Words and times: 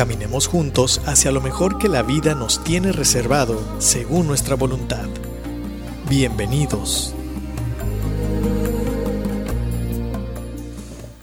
Caminemos 0.00 0.46
juntos 0.46 1.02
hacia 1.04 1.30
lo 1.30 1.42
mejor 1.42 1.76
que 1.76 1.86
la 1.86 2.02
vida 2.02 2.34
nos 2.34 2.64
tiene 2.64 2.90
reservado 2.90 3.60
según 3.80 4.26
nuestra 4.26 4.54
voluntad. 4.54 5.06
Bienvenidos. 6.08 7.14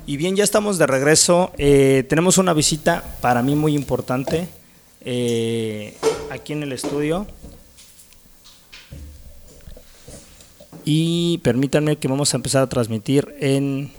Y 0.05 0.15
bien, 0.17 0.35
ya 0.35 0.43
estamos 0.43 0.77
de 0.77 0.85
regreso. 0.85 1.51
Eh, 1.57 2.05
tenemos 2.07 2.37
una 2.37 2.53
visita 2.53 3.03
para 3.19 3.41
mí 3.41 3.55
muy 3.55 3.73
importante 3.73 4.47
eh, 5.01 5.97
aquí 6.29 6.53
en 6.53 6.61
el 6.61 6.71
estudio. 6.71 7.25
Y 10.85 11.39
permítanme 11.39 11.97
que 11.97 12.07
vamos 12.07 12.31
a 12.31 12.37
empezar 12.37 12.61
a 12.61 12.69
transmitir 12.69 13.33
en... 13.39 13.91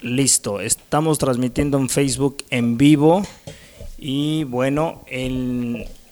Listo, 0.00 0.62
estamos 0.86 1.18
transmitiendo 1.18 1.78
en 1.78 1.88
Facebook 1.88 2.44
en 2.50 2.78
vivo. 2.78 3.26
Y 3.98 4.44
bueno, 4.44 5.02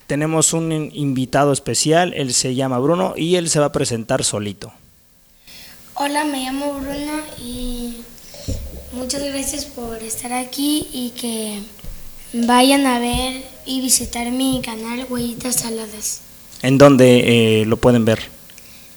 tenemos 0.09 0.53
un 0.53 0.91
invitado 0.93 1.53
especial, 1.53 2.13
él 2.15 2.35
se 2.35 2.57
llama 2.57 2.81
Bruno 2.81 3.15
y 3.17 3.37
él 3.37 3.49
se 3.49 3.61
va 3.61 3.67
a 3.67 3.73
presentar 3.73 4.25
solito. 4.25 4.73
Hola, 5.95 6.25
me 6.25 6.43
llamo 6.43 6.73
Bruno 6.73 7.23
y 7.41 7.99
muchas 8.95 9.23
gracias 9.23 9.65
por 9.65 10.03
estar 10.03 10.33
aquí 10.33 10.89
y 10.93 11.11
que 11.11 11.61
vayan 12.33 12.85
a 12.87 12.99
ver 12.99 13.45
y 13.65 13.81
visitar 13.81 14.33
mi 14.33 14.61
canal 14.61 15.07
Huellitas 15.09 15.55
Saladas. 15.55 16.23
¿En 16.63 16.79
dónde 16.79 17.61
eh, 17.61 17.65
lo 17.65 17.77
pueden 17.77 18.05
ver? 18.05 18.19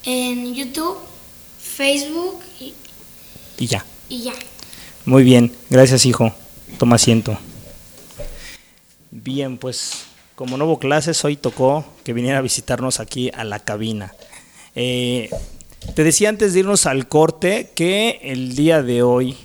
En 0.05 0.55
YouTube, 0.55 0.97
Facebook 1.61 2.39
y, 2.59 2.73
y 3.59 3.67
ya. 3.67 3.85
Y 4.09 4.23
ya. 4.23 4.33
Muy 5.07 5.23
bien, 5.23 5.55
gracias 5.69 6.05
hijo. 6.05 6.33
Toma 6.77 6.97
asiento. 6.97 7.39
Bien, 9.09 9.57
pues 9.57 10.03
como 10.35 10.57
no 10.57 10.65
hubo 10.65 10.79
clases, 10.79 11.23
hoy 11.23 11.37
tocó 11.37 11.85
que 12.03 12.11
viniera 12.11 12.39
a 12.39 12.41
visitarnos 12.41 12.99
aquí 12.99 13.31
a 13.33 13.45
la 13.45 13.59
cabina. 13.59 14.13
Eh, 14.75 15.29
te 15.95 16.03
decía 16.03 16.27
antes 16.27 16.51
de 16.51 16.59
irnos 16.59 16.85
al 16.85 17.07
corte 17.07 17.71
que 17.73 18.19
el 18.21 18.53
día 18.57 18.83
de 18.83 19.01
hoy 19.01 19.37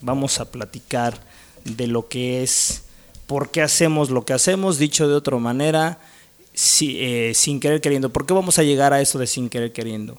vamos 0.00 0.40
a 0.40 0.50
platicar 0.50 1.20
de 1.64 1.86
lo 1.86 2.08
que 2.08 2.42
es 2.42 2.84
por 3.26 3.50
qué 3.50 3.60
hacemos 3.60 4.08
lo 4.08 4.24
que 4.24 4.32
hacemos, 4.32 4.78
dicho 4.78 5.06
de 5.06 5.16
otra 5.16 5.36
manera, 5.36 5.98
eh, 6.80 7.32
sin 7.34 7.60
querer 7.60 7.82
queriendo. 7.82 8.08
¿Por 8.08 8.24
qué 8.24 8.32
vamos 8.32 8.58
a 8.58 8.62
llegar 8.62 8.94
a 8.94 9.02
eso 9.02 9.18
de 9.18 9.26
sin 9.26 9.50
querer 9.50 9.74
queriendo? 9.74 10.16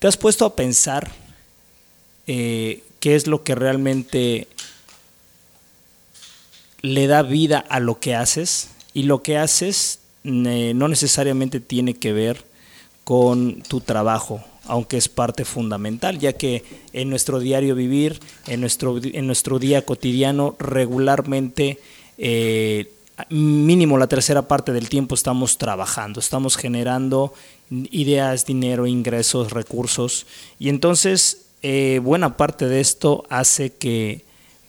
¿Te 0.00 0.08
has 0.08 0.16
puesto 0.16 0.44
a 0.44 0.56
pensar 0.56 1.08
eh, 2.26 2.82
qué 3.00 3.14
es 3.14 3.26
lo 3.26 3.42
que 3.42 3.54
realmente 3.54 4.48
le 6.80 7.06
da 7.06 7.22
vida 7.22 7.58
a 7.58 7.80
lo 7.80 8.00
que 8.00 8.14
haces? 8.14 8.70
Y 8.94 9.04
lo 9.04 9.22
que 9.22 9.38
haces 9.38 10.00
no 10.22 10.88
necesariamente 10.88 11.60
tiene 11.60 11.94
que 11.94 12.12
ver 12.12 12.44
con 13.04 13.62
tu 13.62 13.80
trabajo, 13.80 14.44
aunque 14.64 14.98
es 14.98 15.08
parte 15.08 15.44
fundamental, 15.44 16.18
ya 16.18 16.34
que 16.34 16.62
en 16.92 17.08
nuestro 17.08 17.40
diario 17.40 17.74
vivir, 17.74 18.20
en 18.46 18.60
nuestro, 18.60 19.00
en 19.02 19.26
nuestro 19.26 19.58
día 19.58 19.86
cotidiano, 19.86 20.56
regularmente, 20.58 21.78
eh, 22.18 22.92
mínimo 23.30 23.98
la 23.98 24.06
tercera 24.06 24.46
parte 24.46 24.72
del 24.72 24.88
tiempo 24.88 25.14
estamos 25.14 25.58
trabajando, 25.58 26.20
estamos 26.20 26.56
generando 26.56 27.32
ideas, 27.70 28.44
dinero, 28.44 28.86
ingresos, 28.86 29.52
recursos, 29.52 30.26
y 30.58 30.68
entonces 30.68 31.47
eh, 31.62 32.00
buena 32.02 32.36
parte 32.36 32.68
de 32.68 32.80
esto 32.80 33.24
hace 33.30 33.72
que, 33.72 34.24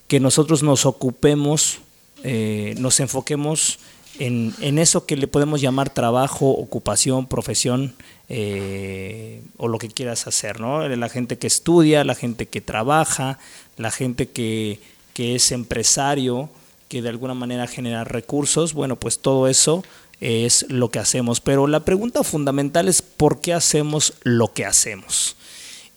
que 0.08 0.20
nosotros 0.20 0.64
nos 0.64 0.86
ocupemos, 0.86 1.80
eh, 2.24 2.76
nos 2.80 3.00
enfoquemos 3.00 3.80
en, 4.18 4.54
en, 4.60 4.80
eso 4.80 5.06
que 5.06 5.16
le 5.16 5.28
podemos 5.28 5.62
llamar 5.62 5.92
trabajo, 5.92 6.50
ocupación, 6.50 7.28
profesión, 7.28 7.96
eh, 8.28 9.42
o 9.58 9.68
lo 9.68 9.78
que 9.78 9.88
quieras 9.90 10.28
hacer, 10.28 10.60
¿no? 10.60 10.88
La 10.88 11.10
gente 11.10 11.38
que 11.38 11.48
estudia, 11.48 12.04
la 12.04 12.16
gente 12.16 12.48
que 12.48 12.62
trabaja, 12.62 13.40
la 13.78 13.92
gente 13.92 14.30
que, 14.30 14.80
que 15.14 15.36
es 15.36 15.52
empresario, 15.52 16.50
que 16.90 17.02
de 17.02 17.10
alguna 17.10 17.34
manera 17.34 17.68
genera 17.68 18.04
recursos, 18.04 18.74
bueno, 18.74 18.98
pues 18.98 19.20
todo 19.20 19.48
eso 19.48 19.84
es 20.20 20.66
lo 20.70 20.90
que 20.90 21.00
hacemos. 21.00 21.40
Pero 21.40 21.68
la 21.68 21.86
pregunta 21.86 22.24
fundamental 22.24 22.88
es 22.88 23.02
por 23.02 23.40
qué 23.42 23.54
hacemos 23.54 24.14
lo 24.24 24.54
que 24.54 24.66
hacemos. 24.66 25.36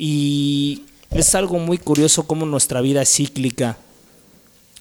Y 0.04 0.82
es 1.12 1.36
algo 1.36 1.60
muy 1.60 1.78
curioso 1.78 2.26
cómo 2.26 2.44
nuestra 2.44 2.80
vida 2.80 3.02
es 3.02 3.14
cíclica. 3.14 3.78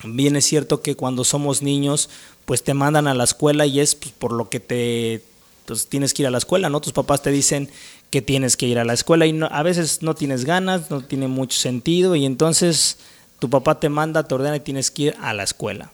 Bien 0.02 0.34
es 0.34 0.44
cierto 0.44 0.82
que 0.82 0.96
cuando 0.96 1.22
somos 1.22 1.62
niños, 1.62 2.10
pues 2.44 2.64
te 2.64 2.74
mandan 2.74 3.06
a 3.06 3.14
la 3.14 3.22
escuela 3.22 3.64
y 3.64 3.78
es 3.78 3.94
pues, 3.94 4.10
por 4.10 4.32
lo 4.32 4.50
que 4.50 4.58
te, 4.58 5.22
pues 5.64 5.86
tienes 5.86 6.12
que 6.12 6.22
ir 6.22 6.26
a 6.26 6.32
la 6.32 6.38
escuela, 6.38 6.70
¿no? 6.70 6.80
Tus 6.80 6.92
papás 6.92 7.22
te 7.22 7.30
dicen 7.30 7.70
que 8.10 8.20
tienes 8.20 8.56
que 8.56 8.66
ir 8.66 8.80
a 8.80 8.84
la 8.84 8.94
escuela 8.94 9.24
y 9.24 9.40
a 9.48 9.62
veces 9.62 10.02
no 10.02 10.16
tienes 10.16 10.44
ganas, 10.44 10.90
no 10.90 11.02
tiene 11.02 11.28
mucho 11.28 11.56
sentido 11.56 12.16
y 12.16 12.26
entonces 12.26 12.96
tu 13.38 13.48
papá 13.48 13.78
te 13.78 13.88
manda, 13.90 14.24
te 14.24 14.34
ordena 14.34 14.56
y 14.56 14.60
tienes 14.60 14.90
que 14.90 15.02
ir 15.02 15.16
a 15.20 15.34
la 15.34 15.44
escuela. 15.44 15.92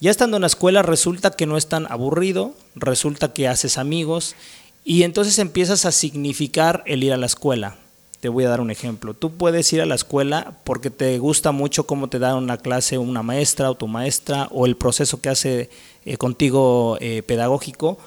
Ya 0.00 0.10
estando 0.10 0.38
en 0.38 0.40
la 0.40 0.46
escuela 0.46 0.80
resulta 0.80 1.32
que 1.32 1.44
no 1.44 1.58
es 1.58 1.66
tan 1.66 1.84
aburrido, 1.92 2.54
resulta 2.76 3.34
que 3.34 3.46
haces 3.46 3.76
amigos 3.76 4.36
y 4.86 5.02
entonces 5.02 5.38
empiezas 5.38 5.84
a 5.84 5.92
significar 5.92 6.82
el 6.86 7.04
ir 7.04 7.12
a 7.12 7.18
la 7.18 7.26
escuela. 7.26 7.76
Te 8.20 8.28
voy 8.28 8.44
a 8.44 8.50
dar 8.50 8.60
un 8.60 8.70
ejemplo. 8.70 9.14
Tú 9.14 9.32
puedes 9.32 9.72
ir 9.72 9.80
a 9.80 9.86
la 9.86 9.94
escuela 9.94 10.58
porque 10.64 10.90
te 10.90 11.18
gusta 11.18 11.52
mucho 11.52 11.86
cómo 11.86 12.08
te 12.08 12.18
da 12.18 12.36
una 12.36 12.58
clase 12.58 12.98
una 12.98 13.22
maestra 13.22 13.70
o 13.70 13.74
tu 13.74 13.88
maestra 13.88 14.46
o 14.50 14.66
el 14.66 14.76
proceso 14.76 15.20
que 15.22 15.30
hace 15.30 15.70
eh, 16.04 16.16
contigo 16.18 16.98
eh, 17.00 17.22
pedagógico, 17.22 17.98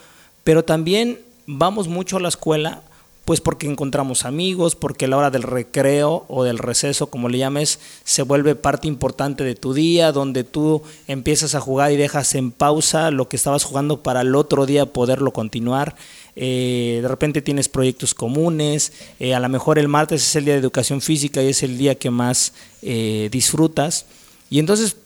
pero 0.44 0.64
también 0.64 1.20
vamos 1.48 1.88
mucho 1.88 2.18
a 2.18 2.20
la 2.20 2.30
escuela 2.30 2.84
pues 3.26 3.40
porque 3.40 3.68
encontramos 3.68 4.26
amigos, 4.26 4.76
porque 4.76 5.08
la 5.08 5.18
hora 5.18 5.32
del 5.32 5.44
recreo 5.44 6.26
o 6.28 6.44
del 6.44 6.58
receso, 6.58 7.08
como 7.08 7.30
le 7.30 7.38
llames, 7.38 7.80
se 8.04 8.22
vuelve 8.22 8.56
parte 8.56 8.88
importante 8.88 9.46
de 9.46 9.56
tu 9.56 9.74
día, 9.74 10.12
donde 10.12 10.44
tú 10.44 10.84
empiezas 11.08 11.56
a 11.56 11.62
jugar 11.62 11.94
y 11.94 11.98
dejas 11.98 12.36
en 12.36 12.52
pausa 12.52 13.12
lo 13.12 13.30
que 13.30 13.38
estabas 13.38 13.64
jugando 13.64 14.04
para 14.04 14.22
el 14.22 14.36
otro 14.36 14.66
día 14.66 14.88
poderlo 14.88 15.32
continuar. 15.32 15.96
Eh, 16.36 17.00
de 17.02 17.08
repente 17.08 17.42
tienes 17.42 17.70
proyectos 17.70 18.14
comunes, 18.14 18.92
eh, 19.20 19.34
a 19.34 19.40
lo 19.40 19.48
mejor 19.48 19.80
el 19.80 19.88
martes 19.88 20.22
es 20.28 20.36
el 20.36 20.46
día 20.46 20.56
de 20.56 20.60
educación 20.60 21.00
física 21.00 21.42
y 21.42 21.48
es 21.48 21.64
el 21.64 21.78
día 21.78 21.96
que 21.96 22.10
más 22.10 22.54
eh, 22.82 23.30
disfrutas. 23.32 24.06
Y 24.50 24.60
entonces 24.60 24.98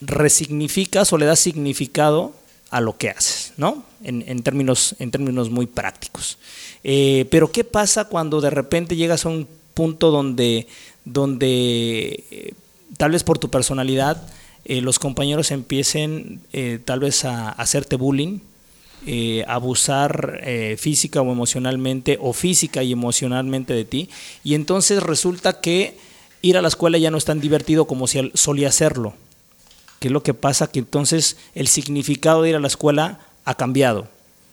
resignificas 0.00 1.12
o 1.12 1.18
le 1.18 1.26
das 1.26 1.40
significado 1.40 2.32
a 2.70 2.80
lo 2.80 2.96
que 2.96 3.10
haces, 3.10 3.52
¿no? 3.56 3.84
En, 4.08 4.42
términos, 4.44 4.94
en 5.00 5.10
términos 5.10 5.50
muy 5.50 5.66
prácticos. 5.66 6.38
Eh, 6.84 7.26
pero 7.28 7.50
¿qué 7.50 7.64
pasa 7.64 8.04
cuando 8.04 8.40
de 8.40 8.50
repente 8.50 8.94
llegas 8.94 9.26
a 9.26 9.30
un 9.30 9.48
punto 9.74 10.12
donde, 10.12 10.68
donde 11.04 12.22
eh, 12.30 12.54
tal 12.96 13.10
vez 13.10 13.24
por 13.24 13.38
tu 13.38 13.50
personalidad, 13.50 14.28
eh, 14.64 14.80
los 14.80 15.00
compañeros 15.00 15.50
empiecen 15.50 16.40
tal 16.84 17.00
vez 17.00 17.24
a, 17.24 17.48
hacerte 17.50 17.96
bullying, 17.96 18.38
abusar 19.48 20.40
física 20.78 21.20
o 21.20 21.32
emocionalmente, 21.32 22.16
o 22.20 22.32
física 22.32 22.84
y 22.84 22.92
emocionalmente 22.92 23.74
de 23.74 23.84
ti, 23.84 24.08
y 24.44 24.54
entonces 24.54 25.02
resulta 25.02 25.60
que 25.60 25.96
ir 26.42 26.56
a 26.56 26.62
la 26.62 26.68
escuela 26.68 26.96
ya 26.98 27.10
no 27.10 27.18
es 27.18 27.24
tan 27.24 27.40
divertido 27.40 27.86
como 27.86 28.06
si 28.06 28.30
solía 28.34 28.70
serlo 28.70 29.14
¿Qué 29.98 30.08
es 30.08 30.12
lo 30.12 30.22
que 30.22 30.34
pasa? 30.34 30.70
Que 30.70 30.80
entonces 30.80 31.36
el 31.54 31.68
significado 31.68 32.42
de 32.42 32.50
ir 32.50 32.56
a 32.56 32.60
la 32.60 32.66
escuela 32.66 33.20
ha 33.46 33.54
cambiado. 33.54 34.08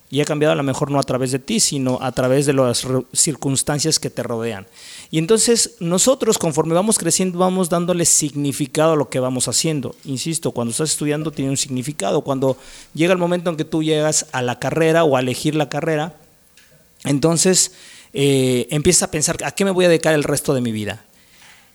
Y 0.09 0.21
ha 0.21 0.25
cambiado 0.25 0.53
a 0.53 0.55
lo 0.55 0.61
mejor 0.61 0.91
no 0.91 0.99
a 0.99 1.03
través 1.03 1.31
de 1.31 1.39
ti, 1.39 1.59
sino 1.59 1.97
a 1.99 2.11
través 2.11 2.45
de 2.45 2.53
las 2.53 2.85
circunstancias 3.13 3.97
que 3.97 4.11
te 4.11 4.21
rodean. 4.21 4.67
Y 5.09 5.17
entonces 5.17 5.75
nosotros 5.79 6.37
conforme 6.37 6.75
vamos 6.75 6.99
creciendo 6.99 7.39
vamos 7.39 7.67
dándole 7.67 8.05
significado 8.05 8.93
a 8.93 8.95
lo 8.95 9.09
que 9.09 9.19
vamos 9.19 9.47
haciendo. 9.47 9.95
Insisto, 10.05 10.51
cuando 10.51 10.69
estás 10.69 10.91
estudiando 10.91 11.31
tiene 11.31 11.49
un 11.49 11.57
significado. 11.57 12.21
Cuando 12.21 12.57
llega 12.93 13.11
el 13.11 13.17
momento 13.17 13.49
en 13.49 13.57
que 13.57 13.65
tú 13.65 13.81
llegas 13.81 14.27
a 14.33 14.43
la 14.43 14.59
carrera 14.59 15.03
o 15.03 15.17
a 15.17 15.19
elegir 15.19 15.55
la 15.55 15.67
carrera, 15.67 16.15
entonces 17.05 17.71
eh, 18.13 18.67
empiezas 18.69 19.03
a 19.03 19.11
pensar 19.11 19.37
a 19.43 19.51
qué 19.51 19.65
me 19.65 19.71
voy 19.71 19.85
a 19.85 19.89
dedicar 19.89 20.13
el 20.13 20.23
resto 20.23 20.53
de 20.53 20.61
mi 20.61 20.71
vida. 20.71 21.03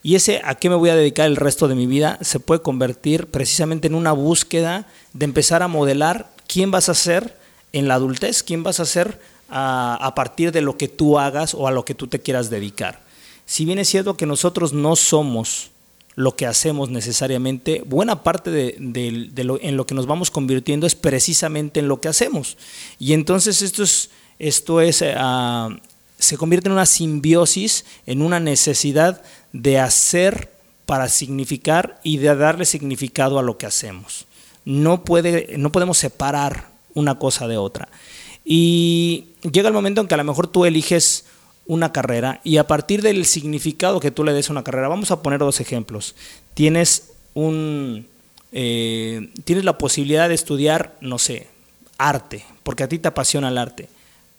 Y 0.05 0.15
ese 0.15 0.41
a 0.45 0.55
qué 0.55 0.69
me 0.69 0.77
voy 0.77 0.91
a 0.91 0.97
dedicar 0.97 1.27
el 1.27 1.35
resto 1.35 1.67
de 1.67 1.75
mi 1.75 1.87
vida 1.87 2.19
se 2.21 2.39
puede 2.39 2.63
convertir 2.63 3.27
precisamente 3.27 3.89
en 3.89 3.97
una 3.97 4.13
búsqueda 4.13 4.87
de 5.13 5.25
empezar 5.25 5.65
a 5.65 5.69
modelar 5.69 6.31
quién 6.49 6.73
vas 6.73 6.89
a 6.89 6.95
ser 6.95 7.39
en 7.73 7.87
la 7.87 7.95
adultez? 7.95 8.43
¿Quién 8.43 8.65
vas 8.65 8.81
a 8.81 8.85
ser 8.85 9.21
a, 9.49 9.97
a 10.01 10.15
partir 10.17 10.51
de 10.51 10.63
lo 10.63 10.77
que 10.77 10.89
tú 10.89 11.21
hagas 11.21 11.55
o 11.55 11.69
a 11.69 11.71
lo 11.71 11.85
que 11.85 11.95
tú 11.95 12.09
te 12.09 12.19
quieras 12.19 12.51
dedicar? 12.51 13.07
Si 13.47 13.65
bien 13.65 13.79
es 13.79 13.89
cierto 13.89 14.17
que 14.17 14.27
nosotros 14.27 14.73
no 14.73 14.97
somos 14.97 15.71
lo 16.19 16.35
que 16.35 16.47
hacemos 16.47 16.91
necesariamente, 16.91 17.83
buena 17.87 18.25
parte 18.25 18.51
de, 18.51 19.45
lo, 19.45 19.61
en 19.63 19.77
lo 19.77 19.87
que 19.87 19.95
nos 19.95 20.07
vamos 20.07 20.33
convirtiendo 20.33 20.85
es 20.85 20.97
precisamente 20.97 21.79
en 21.79 21.87
lo 21.87 22.01
que 22.01 22.09
hacemos. 22.09 22.59
Y 22.99 23.13
entonces 23.13 23.63
esto 23.63 23.85
es, 23.85 24.11
esto 24.41 24.81
es 24.81 25.01
uh, 25.01 25.77
se 26.19 26.37
convierte 26.37 26.69
en 26.69 26.73
una 26.73 26.87
simbiosis, 26.87 27.85
en 28.05 28.21
una 28.21 28.41
necesidad 28.41 29.23
de 29.53 29.79
hacer 29.79 30.53
para 30.87 31.09
significar 31.09 32.01
y 32.03 32.17
de 32.17 32.35
darle 32.35 32.65
significado 32.65 33.39
a 33.39 33.43
lo 33.43 33.57
que 33.57 33.67
hacemos. 33.67 34.27
No, 34.69 35.03
puede, 35.03 35.57
no 35.57 35.73
podemos 35.73 35.97
separar 35.97 36.69
una 36.93 37.19
cosa 37.19 37.49
de 37.49 37.57
otra. 37.57 37.89
Y 38.45 39.29
llega 39.51 39.69
el 39.69 39.75
momento 39.75 40.03
en 40.03 40.09
que 40.09 40.13
a 40.13 40.19
lo 40.19 40.25
mejor 40.25 40.47
tú 40.47 40.67
eliges 40.67 41.25
una 41.67 41.91
carrera 41.91 42.43
y 42.45 42.59
a 42.59 42.67
partir 42.67 43.01
del 43.01 43.25
significado 43.25 43.99
que 43.99 44.11
tú 44.11 44.25
le 44.25 44.35
des 44.35 44.51
a 44.51 44.53
una 44.53 44.65
carrera, 44.65 44.89
vamos 44.89 45.11
a 45.11 45.23
poner 45.23 45.39
dos 45.39 45.61
ejemplos. 45.61 46.15
Tienes 46.53 47.13
un 47.33 48.07
eh, 48.53 49.31
tienes 49.45 49.65
la 49.65 49.79
posibilidad 49.79 50.29
de 50.29 50.35
estudiar, 50.35 50.97
no 51.01 51.19
sé, 51.19 51.47
arte, 51.97 52.45
porque 52.63 52.83
a 52.83 52.89
ti 52.89 52.99
te 52.99 53.09
apasiona 53.09 53.49
el 53.49 53.57
arte, 53.57 53.89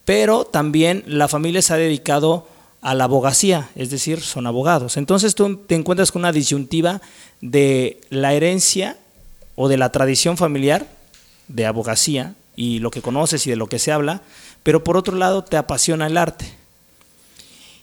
pero 0.06 0.46
también 0.46 1.04
la 1.08 1.28
familia 1.28 1.64
se 1.64 1.74
ha 1.74 1.78
dedicado 1.78 2.48
a 2.82 2.94
la 2.94 3.06
abogacía, 3.06 3.70
es 3.76 3.90
decir, 3.90 4.22
son 4.22 4.46
abogados. 4.46 4.96
Entonces 4.96 5.34
tú 5.34 5.58
te 5.58 5.74
encuentras 5.74 6.12
con 6.12 6.22
una 6.22 6.32
disyuntiva 6.32 7.02
de 7.42 8.00
la 8.12 8.34
herencia 8.34 8.98
o 9.62 9.68
de 9.68 9.76
la 9.76 9.92
tradición 9.92 10.38
familiar 10.38 10.88
de 11.50 11.66
abogacía 11.66 12.34
y 12.56 12.80
lo 12.80 12.92
que 12.92 13.02
conoces 13.02 13.46
y 13.46 13.50
de 13.50 13.58
lo 13.58 13.68
que 13.68 13.78
se 13.78 13.92
habla, 13.92 14.22
pero 14.64 14.86
por 14.86 14.96
otro 14.96 15.18
lado 15.18 15.44
te 15.44 15.58
apasiona 15.58 16.08
el 16.08 16.16
arte. 16.16 16.46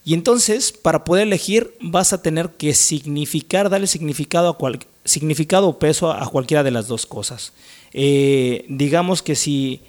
Y 0.03 0.15
entonces, 0.15 0.73
para 0.73 1.05
poder 1.05 1.25
elegir, 1.25 1.77
vas 1.83 2.15
a 2.15 2.23
tener 2.23 2.49
que 2.53 2.73
significar, 2.73 3.69
darle 3.69 3.89
significado, 3.89 4.49
a 4.49 4.57
cual, 4.57 4.79
significado 5.05 5.69
o 5.69 5.79
peso 5.79 6.11
a, 6.11 6.27
cualquiera 6.31 6.63
de 6.63 6.71
las 6.71 6.89
dos 6.89 7.05
cosas. 7.05 7.53
Eh, 7.93 8.65
digamos 8.71 9.21
que 9.21 9.37
si 9.37 9.83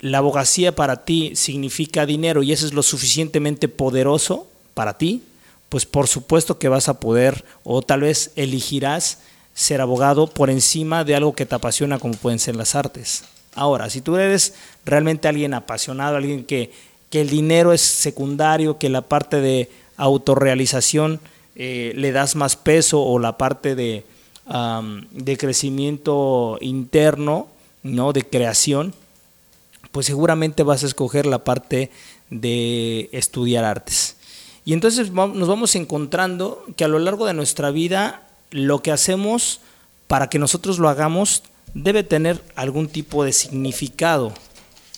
la 0.00 0.18
abogacía 0.18 0.74
para 0.74 1.06
ti 1.06 1.34
significa 1.34 2.04
dinero 2.04 2.42
y 2.42 2.52
eso 2.52 2.66
es 2.66 2.74
lo 2.74 2.82
suficientemente 2.82 3.68
poderoso 3.68 4.46
para 4.74 4.98
ti, 4.98 5.22
pues 5.70 5.86
por 5.86 6.08
supuesto 6.08 6.58
que 6.58 6.68
vas 6.68 6.90
a 6.90 7.00
poder 7.00 7.42
o 7.64 7.80
tal 7.80 8.02
vez 8.02 8.32
elegirás 8.36 9.20
ser 9.54 9.80
abogado 9.80 10.26
por 10.26 10.50
encima 10.50 11.04
de 11.04 11.14
algo 11.14 11.34
que 11.34 11.46
te 11.46 11.54
apasiona 11.54 11.98
como 11.98 12.14
pueden 12.14 12.38
ser 12.38 12.56
las 12.56 12.74
artes. 12.74 13.24
Ahora, 13.54 13.90
si 13.90 14.00
tú 14.00 14.16
eres 14.16 14.54
realmente 14.84 15.28
alguien 15.28 15.52
apasionado, 15.54 16.16
alguien 16.16 16.44
que 16.44 16.70
que 17.12 17.20
el 17.20 17.28
dinero 17.28 17.74
es 17.74 17.82
secundario, 17.82 18.78
que 18.78 18.88
la 18.88 19.02
parte 19.02 19.42
de 19.42 19.70
autorrealización 19.98 21.20
eh, 21.56 21.92
le 21.94 22.10
das 22.10 22.36
más 22.36 22.56
peso 22.56 23.02
o 23.02 23.18
la 23.18 23.36
parte 23.36 23.74
de, 23.74 24.06
de 25.10 25.36
crecimiento 25.36 26.56
interno, 26.62 27.48
¿no? 27.82 28.14
de 28.14 28.22
creación, 28.22 28.94
pues 29.92 30.06
seguramente 30.06 30.62
vas 30.62 30.84
a 30.84 30.86
escoger 30.86 31.26
la 31.26 31.44
parte 31.44 31.90
de 32.30 33.10
estudiar 33.12 33.66
artes. 33.66 34.16
Y 34.64 34.72
entonces 34.72 35.10
nos 35.10 35.48
vamos 35.48 35.76
encontrando 35.76 36.64
que 36.78 36.84
a 36.84 36.88
lo 36.88 36.98
largo 36.98 37.26
de 37.26 37.34
nuestra 37.34 37.70
vida 37.70 38.22
lo 38.52 38.82
que 38.82 38.92
hacemos 38.92 39.60
para 40.06 40.28
que 40.30 40.38
nosotros 40.38 40.78
lo 40.78 40.88
hagamos 40.88 41.42
debe 41.74 42.04
tener 42.04 42.42
algún 42.54 42.88
tipo 42.88 43.24
de 43.24 43.32
significado 43.32 44.32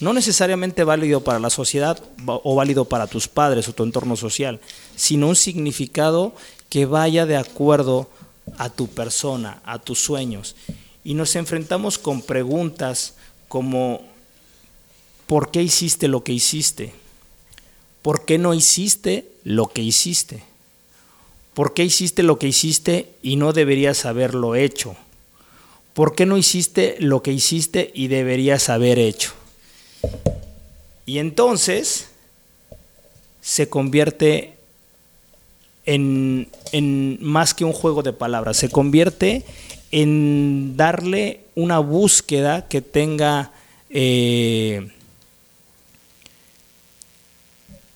no 0.00 0.12
necesariamente 0.12 0.84
válido 0.84 1.22
para 1.22 1.38
la 1.38 1.50
sociedad 1.50 2.02
o 2.26 2.54
válido 2.54 2.84
para 2.84 3.06
tus 3.06 3.28
padres 3.28 3.68
o 3.68 3.72
tu 3.72 3.84
entorno 3.84 4.16
social, 4.16 4.60
sino 4.96 5.28
un 5.28 5.36
significado 5.36 6.34
que 6.68 6.84
vaya 6.86 7.26
de 7.26 7.36
acuerdo 7.36 8.10
a 8.58 8.70
tu 8.70 8.88
persona, 8.88 9.62
a 9.64 9.78
tus 9.78 10.00
sueños. 10.00 10.56
Y 11.04 11.14
nos 11.14 11.36
enfrentamos 11.36 11.98
con 11.98 12.22
preguntas 12.22 13.14
como, 13.48 14.02
¿por 15.26 15.50
qué 15.50 15.62
hiciste 15.62 16.08
lo 16.08 16.24
que 16.24 16.32
hiciste? 16.32 16.92
¿Por 18.02 18.24
qué 18.24 18.38
no 18.38 18.52
hiciste 18.52 19.30
lo 19.44 19.68
que 19.68 19.82
hiciste? 19.82 20.42
¿Por 21.54 21.72
qué 21.72 21.84
hiciste 21.84 22.22
lo 22.22 22.38
que 22.38 22.48
hiciste 22.48 23.08
y 23.22 23.36
no 23.36 23.52
deberías 23.52 24.04
haberlo 24.04 24.56
hecho? 24.56 24.96
¿Por 25.94 26.16
qué 26.16 26.26
no 26.26 26.36
hiciste 26.36 26.96
lo 26.98 27.22
que 27.22 27.32
hiciste 27.32 27.92
y 27.94 28.08
deberías 28.08 28.68
haber 28.68 28.98
hecho? 28.98 29.32
Y 31.06 31.18
entonces 31.18 32.08
se 33.40 33.68
convierte 33.68 34.54
en, 35.86 36.48
más 37.20 37.54
que 37.54 37.64
un 37.64 37.72
juego 37.72 38.02
de 38.02 38.12
palabras, 38.12 38.56
se 38.56 38.70
convierte 38.70 39.44
en 39.92 40.76
darle 40.76 41.40
una 41.54 41.78
búsqueda 41.78 42.66
que 42.66 42.80
tenga 42.80 43.52
eh, 43.90 44.90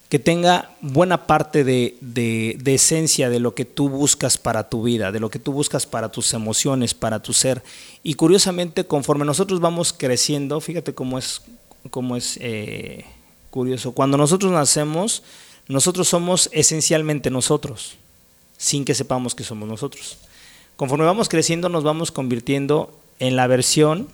que 0.09 0.19
tenga 0.19 0.71
buena 0.81 1.27
parte 1.27 1.65
de, 1.65 1.97
de, 2.01 2.75
esencia 2.75 3.29
de 3.29 3.41
lo 3.41 3.55
que 3.55 3.67
tú 3.67 3.91
buscas 3.91 4.39
para 4.39 4.71
tu 4.71 4.83
vida, 4.83 5.13
de 5.13 5.21
lo 5.21 5.29
que 5.29 5.39
tú 5.39 5.53
buscas 5.53 5.85
para 5.87 6.11
tus 6.11 6.33
emociones, 6.33 6.95
para 6.95 7.21
tu 7.21 7.35
ser. 7.35 7.63
Y 8.03 8.15
curiosamente, 8.15 8.85
conforme 8.85 9.27
nosotros 9.27 9.61
vamos 9.61 9.93
creciendo, 9.93 10.61
fíjate 10.61 10.95
cómo 10.95 11.19
es 11.19 11.43
como 11.91 12.17
es 12.17 12.39
eh, 12.41 13.05
curioso. 13.51 13.93
Cuando 13.93 14.17
nosotros 14.17 14.51
nacemos, 14.51 15.23
nosotros 15.69 16.09
somos 16.09 16.49
esencialmente 16.53 17.31
nosotros, 17.31 17.97
sin 18.57 18.85
que 18.85 18.95
sepamos 18.95 19.35
que 19.35 19.45
somos 19.45 19.69
nosotros. 19.69 20.19
Conforme 20.77 21.05
vamos 21.05 21.29
creciendo, 21.29 21.69
nos 21.69 21.85
vamos 21.85 22.13
convirtiendo 22.13 22.99
en 23.19 23.37
la 23.37 23.47
versión 23.47 24.09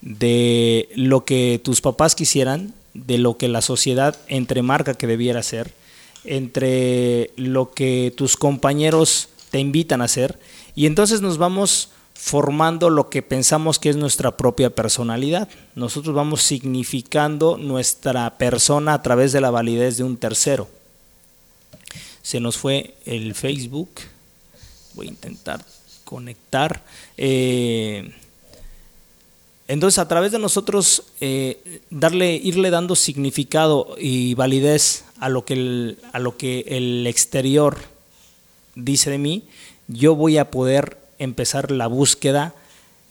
de 0.00 0.88
lo 0.94 1.24
que 1.24 1.60
tus 1.62 1.80
papás 1.80 2.14
quisieran, 2.14 2.74
de 3.06 3.18
lo 3.18 3.36
que 3.36 3.48
la 3.48 3.62
sociedad 3.62 4.16
entremarca 4.28 4.94
que 4.94 5.06
debiera 5.06 5.42
ser, 5.42 5.72
entre 6.24 7.30
lo 7.36 7.72
que 7.72 8.12
tus 8.16 8.36
compañeros 8.36 9.28
te 9.50 9.58
invitan 9.58 10.02
a 10.02 10.06
hacer, 10.06 10.38
y 10.74 10.86
entonces 10.86 11.20
nos 11.20 11.38
vamos 11.38 11.90
formando 12.14 12.90
lo 12.90 13.08
que 13.08 13.22
pensamos 13.22 13.78
que 13.78 13.90
es 13.90 13.96
nuestra 13.96 14.36
propia 14.36 14.70
personalidad. 14.70 15.48
Nosotros 15.74 16.14
vamos 16.14 16.42
significando 16.42 17.56
nuestra 17.58 18.38
persona 18.38 18.94
a 18.94 19.02
través 19.02 19.32
de 19.32 19.40
la 19.40 19.50
validez 19.50 19.96
de 19.98 20.04
un 20.04 20.16
tercero. 20.16 20.68
Se 22.22 22.40
nos 22.40 22.56
fue 22.56 22.94
el 23.04 23.34
Facebook. 23.34 23.90
Voy 24.94 25.06
a 25.06 25.10
intentar 25.10 25.64
conectar. 26.04 26.82
Eh, 27.16 28.12
entonces, 29.68 29.98
a 29.98 30.06
través 30.06 30.30
de 30.32 30.38
nosotros 30.38 31.04
eh, 31.20 31.80
darle, 31.90 32.34
irle 32.36 32.70
dando 32.70 32.94
significado 32.94 33.96
y 33.98 34.34
validez 34.34 35.04
a 35.18 35.28
lo 35.28 35.44
que 35.44 35.96
a 36.12 36.18
lo 36.18 36.36
que 36.36 36.64
el 36.68 37.06
exterior 37.06 37.76
dice 38.76 39.10
de 39.10 39.18
mí, 39.18 39.44
yo 39.88 40.14
voy 40.14 40.38
a 40.38 40.50
poder 40.50 40.98
empezar 41.18 41.70
la 41.72 41.88
búsqueda 41.88 42.54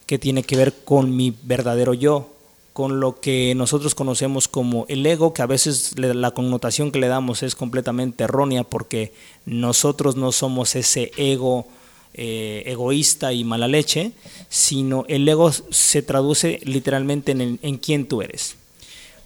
que 0.06 0.18
tiene 0.18 0.44
que 0.44 0.56
ver 0.56 0.72
con 0.84 1.14
mi 1.14 1.34
verdadero 1.42 1.92
yo, 1.92 2.30
con 2.72 3.00
lo 3.00 3.20
que 3.20 3.54
nosotros 3.54 3.94
conocemos 3.94 4.48
como 4.48 4.86
el 4.88 5.04
ego, 5.04 5.34
que 5.34 5.42
a 5.42 5.46
veces 5.46 5.98
la 5.98 6.30
connotación 6.30 6.90
que 6.90 7.00
le 7.00 7.08
damos 7.08 7.42
es 7.42 7.54
completamente 7.54 8.24
errónea 8.24 8.64
porque 8.64 9.12
nosotros 9.44 10.16
no 10.16 10.32
somos 10.32 10.76
ese 10.76 11.10
ego 11.16 11.66
eh, 12.16 12.62
egoísta 12.66 13.32
y 13.32 13.44
mala 13.44 13.68
leche, 13.68 14.12
sino 14.48 15.04
el 15.08 15.28
ego 15.28 15.52
se 15.52 16.02
traduce 16.02 16.60
literalmente 16.64 17.32
en, 17.32 17.58
en 17.62 17.76
quién 17.76 18.06
tú 18.08 18.22
eres. 18.22 18.56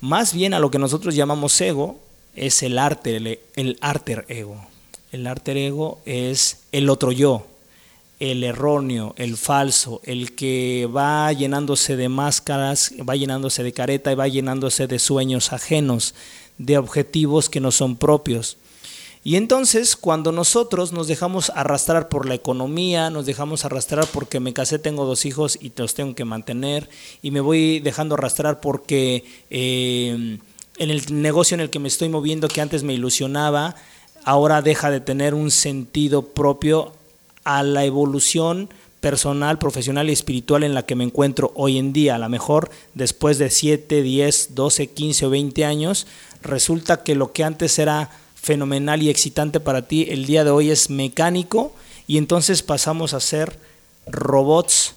Más 0.01 0.35
bien 0.35 0.55
a 0.55 0.59
lo 0.59 0.71
que 0.71 0.79
nosotros 0.79 1.15
llamamos 1.15 1.61
ego 1.61 1.99
es 2.35 2.63
el 2.63 2.79
arte, 2.79 3.17
el, 3.17 3.39
el 3.57 3.79
ego. 4.29 4.67
El 5.13 5.27
alter 5.27 5.57
ego 5.57 6.01
es 6.07 6.59
el 6.73 6.89
otro 6.89 7.11
yo, 7.11 7.47
el 8.21 8.45
erróneo, 8.45 9.15
el 9.19 9.37
falso, 9.37 10.01
el 10.05 10.35
que 10.35 10.89
va 10.95 11.33
llenándose 11.33 11.97
de 11.97 12.09
máscaras, 12.09 12.93
va 13.09 13.17
llenándose 13.17 13.63
de 13.63 13.73
careta 13.73 14.13
y 14.13 14.15
va 14.15 14.29
llenándose 14.29 14.87
de 14.87 14.99
sueños 14.99 15.53
ajenos, 15.53 16.15
de 16.59 16.79
objetivos 16.79 17.49
que 17.49 17.61
no 17.61 17.73
son 17.73 17.97
propios. 17.97 18.57
Y 19.23 19.37
entonces 19.37 19.97
cuando 19.97 20.33
nosotros 20.33 20.93
nos 20.93 21.07
dejamos 21.07 21.51
arrastrar 21.55 22.09
por 22.09 22.27
la 22.27 22.35
economía, 22.35 23.11
nos 23.11 23.27
dejamos 23.27 23.65
arrastrar 23.65 24.07
porque 24.07 24.41
me 24.41 24.55
casé, 24.55 24.79
tengo 24.79 25.05
dos 25.05 25.27
hijos 25.27 25.59
y 25.61 25.73
los 25.77 25.95
tengo 25.95 26.15
que 26.15 26.25
mantener, 26.25 26.89
y 27.21 27.31
me 27.31 27.41
voy 27.41 27.81
dejando 27.81 28.15
arrastrar 28.15 28.61
porque 28.61 29.25
eh, 29.51 30.39
en 30.79 30.91
el 30.91 31.23
negocio 31.23 31.55
en 31.55 31.61
el 31.61 31.69
que 31.69 31.79
me 31.79 31.89
estoy 31.89 32.09
moviendo, 32.09 32.49
que 32.49 32.63
antes 32.63 32.83
me 32.83 32.95
ilusionaba, 32.95 33.77
ahora 34.25 34.63
deja 34.63 34.91
de 34.91 35.01
tener 35.01 35.35
un 35.35 35.51
sentido 35.51 36.23
propio 36.23 36.95
a 37.45 37.63
la 37.63 37.85
evolución 37.85 38.71
personal, 39.01 39.59
profesional 39.59 40.09
y 40.09 40.13
espiritual 40.13 40.63
en 40.63 40.75
la 40.75 40.85
que 40.85 40.95
me 40.95 41.05
encuentro 41.05 41.53
hoy 41.55 41.79
en 41.79 41.93
día. 41.93 42.15
A 42.15 42.19
lo 42.19 42.29
mejor 42.29 42.71
después 42.95 43.39
de 43.39 43.51
7, 43.51 44.03
10, 44.03 44.55
12, 44.55 44.87
15 44.89 45.27
o 45.27 45.31
20 45.31 45.65
años, 45.65 46.07
resulta 46.43 47.03
que 47.03 47.15
lo 47.15 47.33
que 47.33 47.45
antes 47.45 47.79
era 47.79 48.11
fenomenal 48.41 49.03
y 49.03 49.11
excitante 49.11 49.61
para 49.61 49.87
ti, 49.87 50.07
el 50.09 50.27
día 50.27 50.45
de 50.45 50.51
hoy 50.51 50.71
es 50.71 50.91
mecánico 50.91 51.75
y 52.07 52.19
entonces 52.19 52.63
pasamos 52.63 53.15
a 53.15 53.21
ser 53.21 53.59
robots 54.07 54.95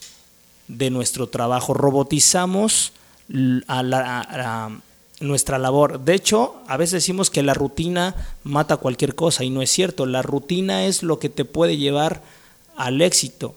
de 0.68 0.90
nuestro 0.90 1.28
trabajo, 1.28 1.74
robotizamos 1.74 2.94
a, 3.68 4.70
nuestra 5.20 5.58
labor. 5.58 6.00
De 6.02 6.16
hecho, 6.16 6.56
a 6.68 6.78
veces 6.78 6.94
decimos 6.94 7.30
que 7.30 7.44
la 7.44 7.54
rutina 7.54 8.16
mata 8.44 8.78
cualquier 8.78 9.16
cosa 9.16 9.44
y 9.44 9.50
no 9.50 9.62
es 9.62 9.70
cierto. 9.70 10.06
La 10.06 10.22
rutina 10.22 10.86
es 10.86 11.04
lo 11.04 11.20
que 11.20 11.30
te 11.30 11.46
puede 11.46 11.78
llevar 11.78 12.22
al 12.76 13.02
éxito. 13.02 13.56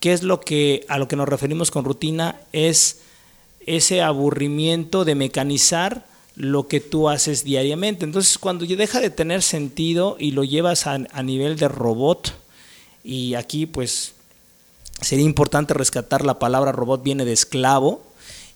¿Qué 0.00 0.12
es 0.12 0.22
lo 0.22 0.40
que 0.40 0.84
a 0.88 0.98
lo 0.98 1.06
que 1.08 1.16
nos 1.16 1.28
referimos 1.28 1.70
con 1.70 1.84
rutina? 1.84 2.40
Es 2.52 3.00
ese 3.66 4.02
aburrimiento 4.02 5.04
de 5.04 5.14
mecanizar 5.14 6.06
lo 6.36 6.68
que 6.68 6.80
tú 6.80 7.08
haces 7.08 7.44
diariamente. 7.44 8.04
Entonces, 8.04 8.38
cuando 8.38 8.64
deja 8.64 9.00
de 9.00 9.10
tener 9.10 9.42
sentido 9.42 10.16
y 10.18 10.32
lo 10.32 10.44
llevas 10.44 10.86
a, 10.86 10.94
a 11.10 11.22
nivel 11.22 11.56
de 11.56 11.68
robot, 11.68 12.32
y 13.02 13.34
aquí 13.34 13.66
pues 13.66 14.12
sería 15.00 15.24
importante 15.24 15.74
rescatar 15.74 16.24
la 16.24 16.38
palabra 16.38 16.72
robot 16.72 17.02
viene 17.02 17.24
de 17.24 17.32
esclavo, 17.32 18.02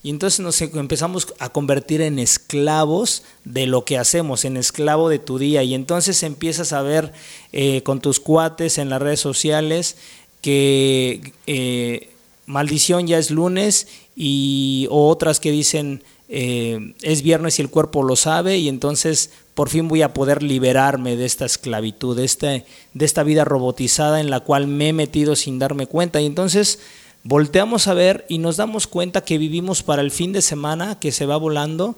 y 0.03 0.09
entonces 0.09 0.39
nos 0.39 0.59
empezamos 0.61 1.27
a 1.37 1.49
convertir 1.49 2.01
en 2.01 2.17
esclavos 2.17 3.23
de 3.45 3.67
lo 3.67 3.85
que 3.85 3.99
hacemos, 3.99 4.45
en 4.45 4.57
esclavo 4.57 5.09
de 5.09 5.19
tu 5.19 5.37
día. 5.37 5.61
Y 5.61 5.75
entonces 5.75 6.23
empiezas 6.23 6.73
a 6.73 6.81
ver 6.81 7.13
eh, 7.51 7.83
con 7.83 8.01
tus 8.01 8.19
cuates 8.19 8.79
en 8.79 8.89
las 8.89 9.01
redes 9.01 9.19
sociales 9.19 9.97
que 10.41 11.33
eh, 11.45 12.09
maldición 12.47 13.05
ya 13.05 13.19
es 13.19 13.29
lunes 13.29 13.87
y 14.15 14.87
o 14.89 15.07
otras 15.07 15.39
que 15.39 15.51
dicen 15.51 16.03
eh, 16.33 16.93
es 17.01 17.23
viernes 17.23 17.59
y 17.59 17.61
el 17.61 17.69
cuerpo 17.69 18.03
lo 18.03 18.15
sabe 18.15 18.57
y 18.57 18.69
entonces 18.69 19.31
por 19.53 19.67
fin 19.67 19.89
voy 19.89 20.01
a 20.01 20.13
poder 20.13 20.41
liberarme 20.41 21.17
de 21.17 21.25
esta 21.25 21.45
esclavitud, 21.45 22.15
de, 22.15 22.23
este, 22.23 22.65
de 22.93 23.05
esta 23.05 23.23
vida 23.23 23.43
robotizada 23.43 24.21
en 24.21 24.29
la 24.29 24.39
cual 24.39 24.65
me 24.65 24.87
he 24.87 24.93
metido 24.93 25.35
sin 25.35 25.59
darme 25.59 25.87
cuenta. 25.87 26.21
Y 26.21 26.25
entonces 26.25 26.79
volteamos 27.25 27.89
a 27.89 27.93
ver 27.95 28.25
y 28.29 28.37
nos 28.37 28.55
damos 28.55 28.87
cuenta 28.87 29.25
que 29.25 29.37
vivimos 29.37 29.83
para 29.83 30.01
el 30.01 30.09
fin 30.09 30.31
de 30.31 30.41
semana 30.41 30.97
que 30.99 31.11
se 31.11 31.25
va 31.25 31.35
volando 31.35 31.97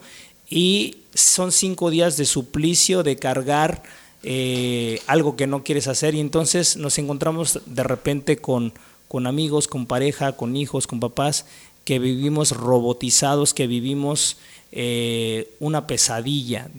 y 0.49 0.97
son 1.13 1.51
cinco 1.51 1.91
días 1.91 2.17
de 2.17 2.25
suplicio, 2.25 3.03
de 3.03 3.17
cargar 3.17 3.83
eh, 4.23 4.99
algo 5.05 5.35
que 5.35 5.45
no 5.45 5.63
quieres 5.63 5.87
hacer 5.87 6.15
y 6.15 6.19
entonces 6.19 6.75
nos 6.75 6.97
encontramos 6.97 7.59
de 7.67 7.83
repente 7.83 8.37
con, 8.37 8.73
con 9.07 9.27
amigos, 9.27 9.67
con 9.67 9.85
pareja, 9.85 10.31
con 10.31 10.55
hijos, 10.55 10.87
con 10.87 10.99
papás, 10.99 11.45
que 11.85 11.99
vivimos 11.99 12.51
robotizados, 12.51 13.53
que 13.53 13.67
vivimos 13.67 14.37
eh, 14.71 15.53
una 15.59 15.87
pesadilla, 15.87 16.69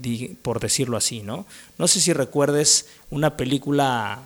por 0.43 0.61
decirlo 0.61 0.97
así, 0.97 1.23
¿no? 1.23 1.47
No 1.79 1.89
sé 1.89 2.01
si 2.01 2.13
recuerdes 2.13 2.87
una 3.11 3.37
película, 3.37 4.23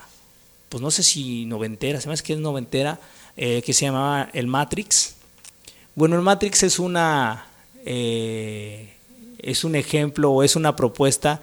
pues 0.69 0.83
no 0.83 0.91
sé 0.91 1.03
si 1.03 1.45
noventera, 1.47 2.01
se 2.01 2.09
me 2.09 2.15
hace 2.15 2.23
que 2.23 2.33
es 2.35 2.39
noventera, 2.39 3.01
eh, 3.37 3.63
que 3.63 3.73
se 3.73 3.87
llamaba 3.87 4.31
El 4.33 4.47
Matrix. 4.47 5.17
Bueno, 5.95 6.17
el 6.17 6.23
Matrix 6.23 6.63
es 6.63 6.79
una 6.79 7.47
eh, 7.85 8.95
es 9.39 9.65
un 9.65 9.75
ejemplo 9.75 10.31
o 10.31 10.43
es 10.43 10.57
una 10.57 10.77
propuesta 10.77 11.41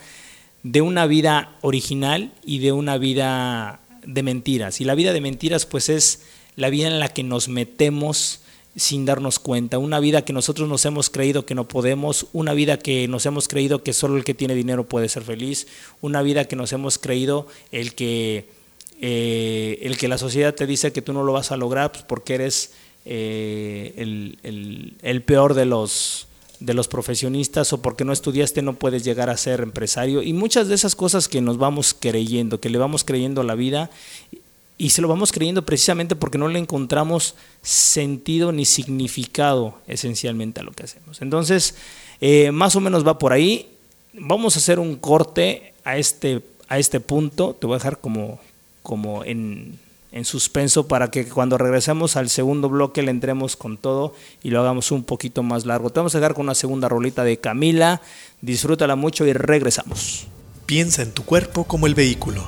de 0.64 0.82
una 0.82 1.06
vida 1.06 1.56
original 1.62 2.34
y 2.46 2.60
de 2.60 2.72
una 2.72 2.98
vida 2.98 3.80
de 4.06 4.24
mentiras. 4.24 4.82
Y 4.82 4.84
la 4.84 4.96
vida 4.96 5.14
de 5.14 5.22
mentiras, 5.22 5.66
pues 5.66 5.90
es 5.90 6.22
la 6.56 6.70
vida 6.70 6.88
en 6.88 7.00
la 7.00 7.10
que 7.10 7.24
nos 7.24 7.48
metemos 7.50 8.42
sin 8.76 9.06
darnos 9.06 9.40
cuenta, 9.40 9.78
una 9.78 10.00
vida 10.00 10.24
que 10.24 10.34
nosotros 10.34 10.68
nos 10.68 10.86
hemos 10.86 11.10
creído 11.10 11.46
que 11.46 11.56
no 11.56 11.68
podemos, 11.68 12.28
una 12.34 12.54
vida 12.54 12.78
que 12.78 13.08
nos 13.08 13.26
hemos 13.26 13.48
creído 13.48 13.84
que 13.84 13.94
solo 13.94 14.18
el 14.18 14.24
que 14.26 14.34
tiene 14.34 14.54
dinero 14.54 14.88
puede 14.88 15.08
ser 15.08 15.24
feliz, 15.24 15.68
una 16.02 16.22
vida 16.22 16.46
que 16.46 16.56
nos 16.56 16.74
hemos 16.74 16.98
creído 16.98 17.48
el 17.72 17.96
que 17.96 18.50
eh, 19.02 19.80
el 19.82 19.98
que 19.98 20.08
la 20.08 20.18
sociedad 20.18 20.56
te 20.56 20.66
dice 20.66 20.94
que 20.94 21.02
tú 21.02 21.12
no 21.12 21.24
lo 21.24 21.34
vas 21.34 21.52
a 21.52 21.58
lograr 21.58 21.92
pues, 21.92 22.04
porque 22.04 22.36
eres 22.36 22.72
eh, 23.06 23.94
el, 23.98 25.22
peor 25.24 25.54
de 25.54 25.66
los, 25.66 26.28
de 26.62 26.74
los 26.74 26.88
profesionistas 26.88 27.74
o 27.74 27.82
porque 27.82 28.06
no 28.06 28.14
estudiaste 28.14 28.62
no 28.62 28.76
puedes 28.76 29.04
llegar 29.04 29.30
a 29.30 29.38
ser 29.38 29.60
empresario. 29.60 30.24
Y 30.24 30.32
muchas 30.32 30.70
de 30.70 30.76
esas 30.76 30.96
cosas 30.96 31.28
que 31.28 31.42
nos 31.42 31.58
vamos 31.58 31.96
creyendo, 31.98 32.62
que 32.62 32.70
le 32.70 32.78
vamos 32.78 33.04
creyendo 33.04 33.42
a 33.42 33.44
la 33.44 33.56
vida 33.56 33.90
y 34.78 34.90
se 34.90 35.02
lo 35.02 35.08
vamos 35.08 35.32
creyendo 35.32 35.66
precisamente 35.66 36.16
porque 36.16 36.38
no 36.38 36.48
le 36.48 36.60
encontramos 36.60 37.36
sentido 37.62 38.52
ni 38.52 38.66
significado 38.66 39.78
esencialmente 39.88 40.60
a 40.60 40.64
lo 40.64 40.72
que 40.72 40.84
hacemos. 40.84 41.22
Entonces, 41.22 41.76
eh, 42.22 42.52
más 42.52 42.76
o 42.76 42.82
menos 42.82 43.06
va 43.06 43.18
por 43.18 43.34
ahí. 43.34 43.70
Vamos 44.14 44.56
a 44.56 44.60
hacer 44.60 44.80
un 44.80 44.96
corte 44.96 45.74
a 45.84 45.98
este, 45.98 46.42
a 46.68 46.80
este 46.80 47.00
punto. 47.00 47.56
Te 47.60 47.68
voy 47.68 47.76
a 47.76 47.78
dejar 47.78 48.00
como 48.00 48.40
como 48.86 49.26
en, 49.26 49.80
suspenso 50.24 50.88
para 50.88 51.12
que 51.12 51.28
cuando 51.28 51.58
regresemos 51.58 52.16
al 52.16 52.30
segundo 52.30 52.70
bloque 52.70 53.04
le 53.04 53.12
entremos 53.12 53.58
con 53.58 53.76
todo 53.76 54.14
y 54.42 54.50
lo 54.50 54.62
hagamos 54.62 54.92
un 54.94 55.04
poquito 55.04 55.44
más 55.44 55.66
largo. 55.66 55.90
Te 55.90 56.00
vamos 56.00 56.16
a 56.16 56.20
dejar 56.20 56.36
con 56.36 56.46
una 56.46 56.56
segunda 56.56 56.88
rolita 56.88 57.26
de 57.26 57.38
Camila, 57.38 58.02
disfrútala 58.40 58.96
mucho 58.96 59.26
y 59.26 59.34
regresamos. 59.34 60.28
Piensa 60.66 61.02
en 61.02 61.12
tu 61.12 61.26
cuerpo 61.26 61.66
como 61.66 61.86
el 61.86 61.96
vehículo, 61.96 62.48